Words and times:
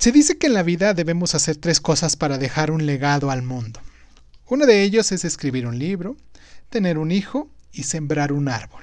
Se 0.00 0.12
dice 0.12 0.38
que 0.38 0.46
en 0.46 0.54
la 0.54 0.62
vida 0.62 0.94
debemos 0.94 1.34
hacer 1.34 1.56
tres 1.56 1.78
cosas 1.78 2.16
para 2.16 2.38
dejar 2.38 2.70
un 2.70 2.86
legado 2.86 3.30
al 3.30 3.42
mundo. 3.42 3.80
Uno 4.46 4.64
de 4.64 4.82
ellos 4.82 5.12
es 5.12 5.26
escribir 5.26 5.66
un 5.66 5.78
libro, 5.78 6.16
tener 6.70 6.96
un 6.96 7.10
hijo 7.12 7.50
y 7.70 7.82
sembrar 7.82 8.32
un 8.32 8.48
árbol. 8.48 8.82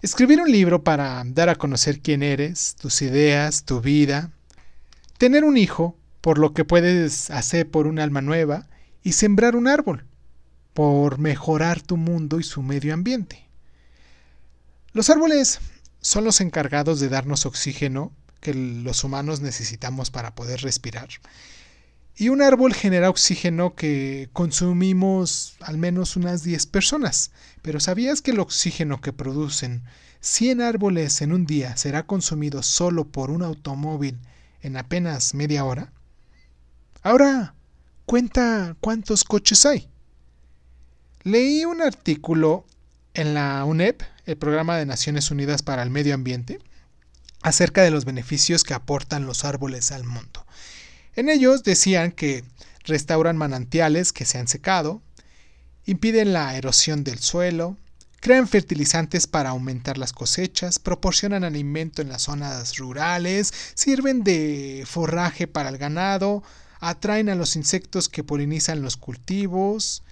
Escribir 0.00 0.40
un 0.40 0.50
libro 0.50 0.82
para 0.82 1.22
dar 1.26 1.50
a 1.50 1.56
conocer 1.56 2.00
quién 2.00 2.22
eres, 2.22 2.74
tus 2.80 3.02
ideas, 3.02 3.64
tu 3.66 3.82
vida. 3.82 4.32
Tener 5.18 5.44
un 5.44 5.58
hijo, 5.58 5.94
por 6.22 6.38
lo 6.38 6.54
que 6.54 6.64
puedes 6.64 7.30
hacer 7.30 7.70
por 7.70 7.86
un 7.86 7.98
alma 7.98 8.22
nueva. 8.22 8.66
Y 9.02 9.12
sembrar 9.12 9.56
un 9.56 9.68
árbol, 9.68 10.06
por 10.72 11.18
mejorar 11.18 11.82
tu 11.82 11.98
mundo 11.98 12.40
y 12.40 12.44
su 12.44 12.62
medio 12.62 12.94
ambiente. 12.94 13.46
Los 14.94 15.10
árboles 15.10 15.60
son 16.00 16.24
los 16.24 16.40
encargados 16.40 16.98
de 16.98 17.10
darnos 17.10 17.44
oxígeno 17.44 18.10
que 18.40 18.54
los 18.54 19.04
humanos 19.04 19.40
necesitamos 19.40 20.10
para 20.10 20.34
poder 20.34 20.60
respirar. 20.60 21.08
Y 22.16 22.30
un 22.30 22.42
árbol 22.42 22.74
genera 22.74 23.10
oxígeno 23.10 23.76
que 23.76 24.28
consumimos 24.32 25.56
al 25.60 25.78
menos 25.78 26.16
unas 26.16 26.42
10 26.42 26.66
personas. 26.66 27.30
Pero 27.62 27.78
¿sabías 27.78 28.22
que 28.22 28.32
el 28.32 28.40
oxígeno 28.40 29.00
que 29.00 29.12
producen 29.12 29.84
100 30.20 30.60
árboles 30.60 31.22
en 31.22 31.32
un 31.32 31.46
día 31.46 31.76
será 31.76 32.06
consumido 32.06 32.64
solo 32.64 33.06
por 33.06 33.30
un 33.30 33.42
automóvil 33.42 34.18
en 34.62 34.76
apenas 34.76 35.34
media 35.34 35.64
hora? 35.64 35.92
Ahora, 37.02 37.54
cuenta 38.04 38.76
cuántos 38.80 39.22
coches 39.22 39.64
hay. 39.64 39.88
Leí 41.22 41.64
un 41.64 41.82
artículo 41.82 42.66
en 43.14 43.34
la 43.34 43.64
UNEP, 43.64 44.02
el 44.26 44.36
Programa 44.36 44.76
de 44.76 44.86
Naciones 44.86 45.30
Unidas 45.30 45.62
para 45.62 45.84
el 45.84 45.90
Medio 45.90 46.14
Ambiente, 46.14 46.58
acerca 47.48 47.82
de 47.82 47.90
los 47.90 48.04
beneficios 48.04 48.64
que 48.64 48.74
aportan 48.74 49.26
los 49.26 49.44
árboles 49.44 49.92
al 49.92 50.04
mundo. 50.04 50.46
En 51.16 51.28
ellos 51.28 51.64
decían 51.64 52.12
que 52.12 52.44
restauran 52.84 53.36
manantiales 53.36 54.12
que 54.12 54.24
se 54.24 54.38
han 54.38 54.48
secado, 54.48 55.02
impiden 55.84 56.32
la 56.32 56.56
erosión 56.56 57.04
del 57.04 57.18
suelo, 57.18 57.76
crean 58.20 58.48
fertilizantes 58.48 59.26
para 59.26 59.50
aumentar 59.50 59.98
las 59.98 60.12
cosechas, 60.12 60.78
proporcionan 60.78 61.44
alimento 61.44 62.02
en 62.02 62.08
las 62.08 62.22
zonas 62.22 62.76
rurales, 62.76 63.52
sirven 63.74 64.24
de 64.24 64.84
forraje 64.86 65.46
para 65.46 65.68
el 65.68 65.78
ganado, 65.78 66.42
atraen 66.80 67.28
a 67.28 67.34
los 67.34 67.56
insectos 67.56 68.08
que 68.08 68.24
polinizan 68.24 68.82
los 68.82 68.96
cultivos, 68.96 70.02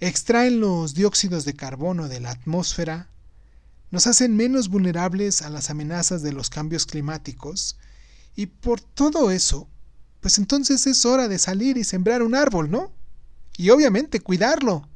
extraen 0.00 0.60
los 0.60 0.94
dióxidos 0.94 1.44
de 1.44 1.54
carbono 1.54 2.08
de 2.08 2.20
la 2.20 2.30
atmósfera, 2.30 3.08
nos 3.94 4.08
hacen 4.08 4.34
menos 4.34 4.70
vulnerables 4.70 5.40
a 5.42 5.50
las 5.50 5.70
amenazas 5.70 6.20
de 6.20 6.32
los 6.32 6.50
cambios 6.50 6.84
climáticos, 6.84 7.78
y 8.34 8.46
por 8.46 8.80
todo 8.80 9.30
eso, 9.30 9.68
pues 10.20 10.38
entonces 10.38 10.88
es 10.88 11.06
hora 11.06 11.28
de 11.28 11.38
salir 11.38 11.76
y 11.76 11.84
sembrar 11.84 12.24
un 12.24 12.34
árbol, 12.34 12.72
¿no? 12.72 12.92
Y 13.56 13.70
obviamente 13.70 14.18
cuidarlo. 14.18 14.88